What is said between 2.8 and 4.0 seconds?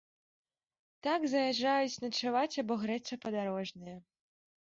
грэцца падарожныя.